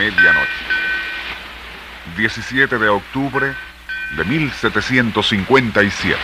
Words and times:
Medianoche. 0.00 0.64
17 2.16 2.78
de 2.78 2.88
octubre 2.88 3.54
de 4.16 4.24
1757. 4.24 6.18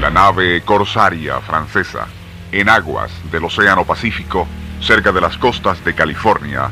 La 0.00 0.10
nave 0.10 0.62
corsaria 0.62 1.40
francesa, 1.40 2.06
en 2.52 2.68
aguas 2.68 3.10
del 3.32 3.42
Océano 3.42 3.84
Pacífico, 3.84 4.46
cerca 4.80 5.10
de 5.10 5.20
las 5.20 5.36
costas 5.36 5.84
de 5.84 5.96
California, 5.96 6.70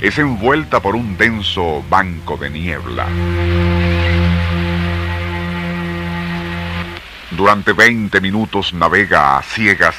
es 0.00 0.16
envuelta 0.16 0.78
por 0.78 0.94
un 0.94 1.18
denso 1.18 1.82
banco 1.90 2.36
de 2.36 2.50
niebla. 2.50 3.06
Durante 7.32 7.72
20 7.72 8.20
minutos 8.20 8.72
navega 8.72 9.36
a 9.36 9.42
ciegas 9.42 9.96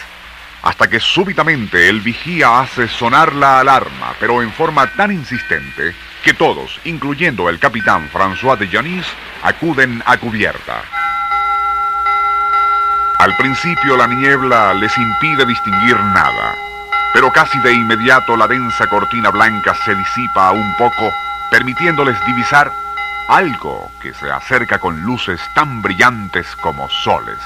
hasta 0.62 0.88
que 0.88 1.00
súbitamente 1.00 1.90
el 1.90 2.02
vigía 2.02 2.60
hace 2.60 2.88
sonar 2.88 3.34
la 3.34 3.60
alarma, 3.60 4.14
pero 4.20 4.42
en 4.42 4.52
forma 4.52 4.88
tan 4.88 5.12
insistente 5.12 5.96
que 6.24 6.34
todos, 6.34 6.80
incluyendo 6.84 7.50
el 7.50 7.60
capitán 7.60 8.10
François 8.12 8.58
de 8.58 8.68
Janis, 8.68 9.06
acuden 9.44 10.04
a 10.06 10.18
cubierta. 10.18 10.84
Al 13.18 13.36
principio 13.38 13.98
la 13.98 14.08
niebla 14.08 14.74
les 14.74 14.96
impide 14.98 15.46
distinguir 15.46 15.96
nada, 15.96 16.56
pero 17.14 17.32
casi 17.32 17.60
de 17.60 17.74
inmediato 17.74 18.36
la 18.36 18.48
densa 18.48 18.88
cortina 18.88 19.30
blanca 19.30 19.76
se 19.86 19.96
disipa 19.96 20.52
un 20.52 20.76
poco, 20.78 21.12
permitiéndoles 21.50 22.18
divisar 22.26 22.72
algo 23.28 23.92
que 24.02 24.14
se 24.14 24.30
acerca 24.30 24.80
con 24.80 25.02
luces 25.02 25.40
tan 25.54 25.82
brillantes 25.82 26.56
como 26.58 26.90
soles. 26.90 27.40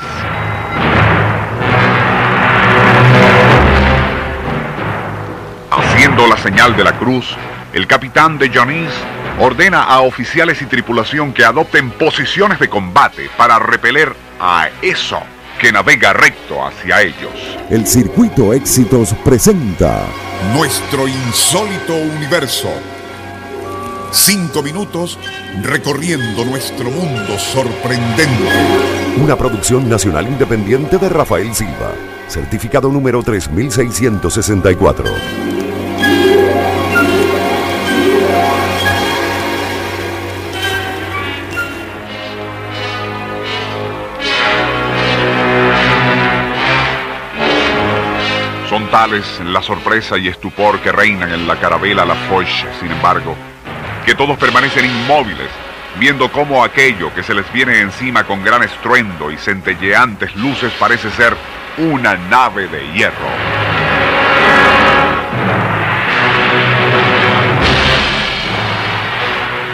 Haciendo 6.16 6.33
la 6.33 6.41
señal 6.41 6.77
de 6.77 6.83
la 6.85 6.97
cruz, 6.97 7.25
el 7.73 7.88
capitán 7.88 8.38
de 8.38 8.49
Janis 8.49 8.89
ordena 9.38 9.83
a 9.83 9.99
oficiales 9.99 10.61
y 10.61 10.66
tripulación 10.66 11.33
que 11.33 11.44
adopten 11.44 11.91
posiciones 11.91 12.58
de 12.58 12.69
combate 12.69 13.30
para 13.35 13.59
repeler 13.59 14.16
a 14.39 14.69
eso 14.81 15.19
que 15.59 15.73
navega 15.73 16.13
recto 16.13 16.66
hacia 16.66 17.02
ellos. 17.02 17.33
El 17.69 17.86
Circuito 17.86 18.53
Éxitos 18.53 19.13
presenta 19.25 20.05
Nuestro 20.53 21.05
insólito 21.05 21.93
universo. 21.93 22.69
Cinco 24.11 24.63
minutos 24.63 25.19
recorriendo 25.63 26.45
nuestro 26.45 26.89
mundo 26.91 27.38
sorprendente. 27.38 28.49
una 29.17 29.36
producción 29.36 29.89
nacional 29.89 30.27
independiente 30.27 30.97
de 30.97 31.09
Rafael 31.09 31.53
Silva, 31.53 31.92
certificado 32.30 32.89
número 32.89 33.21
3664. 33.21 35.55
Son 48.69 48.91
tales 48.91 49.39
la 49.45 49.61
sorpresa 49.61 50.17
y 50.17 50.27
estupor 50.27 50.80
que 50.81 50.91
reinan 50.91 51.31
en 51.31 51.47
la 51.47 51.58
carabela 51.58 52.03
La 52.03 52.15
Foch, 52.15 52.65
sin 52.80 52.91
embargo, 52.91 53.35
que 54.05 54.15
todos 54.15 54.37
permanecen 54.37 54.83
inmóviles, 54.83 55.49
viendo 55.97 56.30
cómo 56.31 56.64
aquello 56.64 57.14
que 57.14 57.23
se 57.23 57.33
les 57.33 57.49
viene 57.53 57.80
encima 57.80 58.25
con 58.25 58.43
gran 58.43 58.64
estruendo 58.64 59.31
y 59.31 59.37
centelleantes 59.37 60.35
luces 60.35 60.73
parece 60.80 61.09
ser 61.11 61.37
una 61.77 62.15
nave 62.15 62.67
de 62.67 62.91
hierro. 62.91 63.45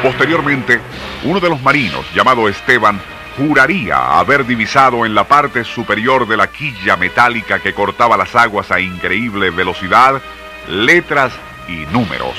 Posteriormente, 0.01 0.79
uno 1.23 1.39
de 1.39 1.49
los 1.49 1.61
marinos, 1.61 2.05
llamado 2.15 2.49
Esteban, 2.49 2.99
juraría 3.37 4.19
haber 4.19 4.45
divisado 4.45 5.05
en 5.05 5.13
la 5.13 5.27
parte 5.27 5.63
superior 5.63 6.27
de 6.27 6.37
la 6.37 6.47
quilla 6.47 6.97
metálica 6.97 7.59
que 7.59 7.73
cortaba 7.73 8.17
las 8.17 8.35
aguas 8.35 8.71
a 8.71 8.79
increíble 8.79 9.51
velocidad 9.51 10.21
letras 10.67 11.33
y 11.67 11.85
números. 11.91 12.35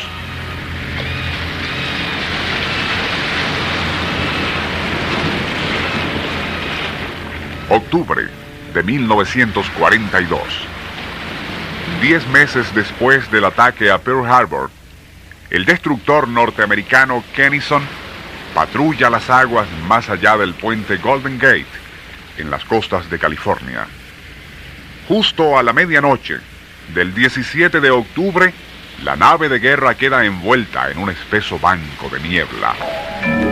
Octubre 7.68 8.28
de 8.74 8.82
1942. 8.82 10.40
Diez 12.00 12.26
meses 12.28 12.74
después 12.74 13.30
del 13.30 13.44
ataque 13.44 13.90
a 13.90 13.98
Pearl 13.98 14.26
Harbor, 14.26 14.70
el 15.52 15.66
destructor 15.66 16.28
norteamericano 16.28 17.22
Kennison 17.34 17.82
patrulla 18.54 19.10
las 19.10 19.28
aguas 19.28 19.68
más 19.86 20.08
allá 20.08 20.38
del 20.38 20.54
puente 20.54 20.96
Golden 20.96 21.38
Gate, 21.38 21.66
en 22.38 22.50
las 22.50 22.64
costas 22.64 23.10
de 23.10 23.18
California. 23.18 23.86
Justo 25.06 25.58
a 25.58 25.62
la 25.62 25.74
medianoche 25.74 26.38
del 26.94 27.14
17 27.14 27.80
de 27.80 27.90
octubre, 27.90 28.54
la 29.04 29.14
nave 29.14 29.50
de 29.50 29.58
guerra 29.58 29.94
queda 29.94 30.24
envuelta 30.24 30.90
en 30.90 30.96
un 30.96 31.10
espeso 31.10 31.58
banco 31.58 32.08
de 32.08 32.20
niebla. 32.20 33.51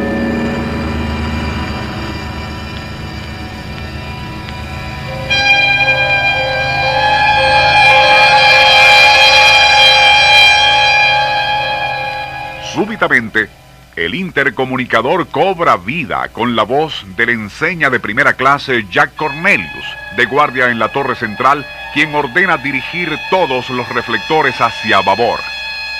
El 13.96 14.14
intercomunicador 14.14 15.28
cobra 15.28 15.76
vida 15.78 16.28
con 16.28 16.54
la 16.54 16.64
voz 16.64 17.04
del 17.16 17.30
enseña 17.30 17.88
de 17.88 17.98
primera 17.98 18.34
clase 18.34 18.86
Jack 18.90 19.16
Cornelius, 19.16 19.86
de 20.16 20.26
guardia 20.26 20.68
en 20.68 20.78
la 20.78 20.88
torre 20.88 21.14
central, 21.14 21.66
quien 21.94 22.14
ordena 22.14 22.58
dirigir 22.58 23.10
todos 23.30 23.70
los 23.70 23.88
reflectores 23.88 24.60
hacia 24.60 25.00
babor. 25.00 25.40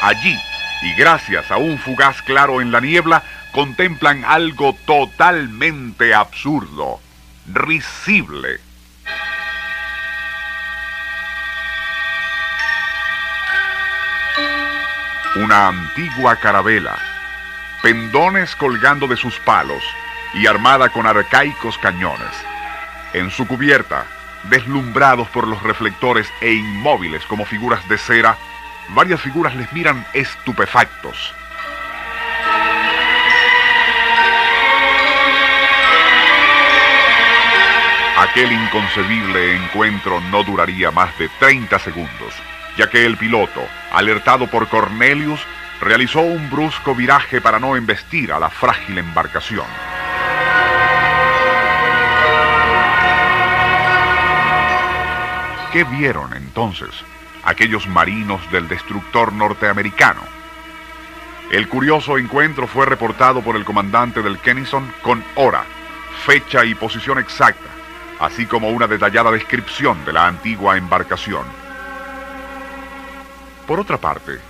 Allí, 0.02 0.38
y 0.82 0.94
gracias 0.94 1.50
a 1.50 1.56
un 1.56 1.78
fugaz 1.78 2.20
claro 2.20 2.60
en 2.60 2.70
la 2.70 2.80
niebla, 2.80 3.22
contemplan 3.52 4.24
algo 4.26 4.76
totalmente 4.84 6.14
absurdo, 6.14 7.00
risible. 7.46 8.60
Una 15.42 15.68
antigua 15.68 16.36
carabela, 16.36 16.98
pendones 17.82 18.54
colgando 18.56 19.06
de 19.06 19.16
sus 19.16 19.40
palos 19.40 19.82
y 20.34 20.46
armada 20.46 20.90
con 20.90 21.06
arcaicos 21.06 21.78
cañones. 21.78 22.28
En 23.14 23.30
su 23.30 23.46
cubierta, 23.46 24.04
deslumbrados 24.50 25.28
por 25.28 25.48
los 25.48 25.62
reflectores 25.62 26.30
e 26.42 26.52
inmóviles 26.52 27.24
como 27.24 27.46
figuras 27.46 27.88
de 27.88 27.96
cera, 27.96 28.36
varias 28.90 29.18
figuras 29.22 29.54
les 29.56 29.72
miran 29.72 30.04
estupefactos. 30.12 31.34
Aquel 38.18 38.52
inconcebible 38.52 39.56
encuentro 39.56 40.20
no 40.20 40.44
duraría 40.44 40.90
más 40.90 41.16
de 41.16 41.30
30 41.38 41.78
segundos, 41.78 42.34
ya 42.76 42.88
que 42.88 43.04
el 43.04 43.16
piloto, 43.16 43.62
alertado 43.92 44.46
por 44.46 44.68
Cornelius, 44.68 45.40
realizó 45.80 46.20
un 46.20 46.50
brusco 46.50 46.94
viraje 46.94 47.40
para 47.40 47.58
no 47.58 47.76
embestir 47.76 48.32
a 48.32 48.38
la 48.38 48.50
frágil 48.50 48.98
embarcación. 48.98 49.66
¿Qué 55.72 55.84
vieron 55.84 56.34
entonces 56.34 56.90
aquellos 57.44 57.86
marinos 57.86 58.40
del 58.50 58.68
destructor 58.68 59.32
norteamericano? 59.32 60.20
El 61.50 61.68
curioso 61.68 62.18
encuentro 62.18 62.66
fue 62.66 62.86
reportado 62.86 63.40
por 63.40 63.56
el 63.56 63.64
comandante 63.64 64.20
del 64.20 64.38
Kennison 64.38 64.92
con 65.02 65.22
hora, 65.36 65.64
fecha 66.24 66.64
y 66.64 66.74
posición 66.74 67.18
exacta, 67.18 67.68
así 68.18 68.46
como 68.46 68.70
una 68.70 68.86
detallada 68.86 69.30
descripción 69.30 70.04
de 70.04 70.12
la 70.12 70.26
antigua 70.26 70.76
embarcación. 70.76 71.59
Por 73.70 73.78
otra 73.78 73.98
parte, 73.98 74.40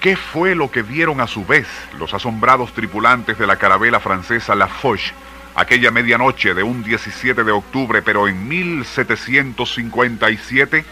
¿qué 0.00 0.16
fue 0.16 0.56
lo 0.56 0.68
que 0.68 0.82
vieron 0.82 1.20
a 1.20 1.28
su 1.28 1.46
vez 1.46 1.68
los 1.96 2.12
asombrados 2.12 2.72
tripulantes 2.72 3.38
de 3.38 3.46
la 3.46 3.54
carabela 3.54 4.00
francesa 4.00 4.56
La 4.56 4.66
Foch 4.66 5.12
aquella 5.54 5.92
medianoche 5.92 6.54
de 6.54 6.64
un 6.64 6.82
17 6.82 7.44
de 7.44 7.52
octubre, 7.52 8.02
pero 8.02 8.26
en 8.26 8.48
1757? 8.48 10.84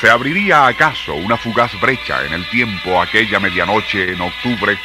¿Se 0.00 0.08
abriría 0.08 0.68
acaso 0.68 1.16
una 1.16 1.36
fugaz 1.36 1.72
brecha 1.80 2.24
en 2.24 2.34
el 2.34 2.48
tiempo 2.50 3.02
aquella 3.02 3.40
medianoche 3.40 4.12
en 4.12 4.20
octubre, 4.20 4.78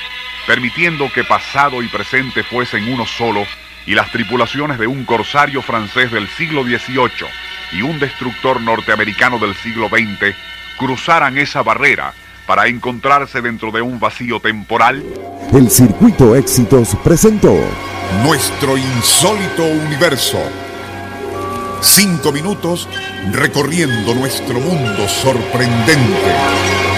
permitiendo 0.48 1.14
que 1.14 1.24
pasado 1.24 1.84
y 1.84 1.88
presente 1.88 2.42
fuesen 2.42 2.92
uno 2.92 3.06
solo 3.06 3.46
y 3.86 3.94
las 3.94 4.12
tripulaciones 4.12 4.80
de 4.80 4.88
un 4.88 5.06
corsario 5.06 5.62
francés 5.62 6.12
del 6.12 6.28
siglo 6.30 6.64
XVIII 6.64 7.28
y 7.74 7.84
un 7.84 8.00
destructor 8.00 8.60
norteamericano 8.60 9.38
del 9.38 9.54
siglo 9.54 9.88
XX 9.88 10.36
cruzaran 10.80 11.38
esa 11.38 11.62
barrera 11.62 12.14
para 12.48 12.68
encontrarse 12.68 13.42
dentro 13.42 13.72
de 13.72 13.82
un 13.84 14.00
vacío 14.00 14.40
temporal? 14.40 15.04
El 15.54 15.70
Circuito 15.70 16.36
Éxitos 16.36 16.96
presentó 17.04 17.54
Nuestro 18.24 18.76
insólito 18.76 19.64
universo. 19.64 20.40
Cinco 21.82 22.32
minutos 22.32 22.88
recorriendo 23.32 24.16
nuestro 24.16 24.60
mundo 24.60 25.08
sorprendente. 25.08 26.89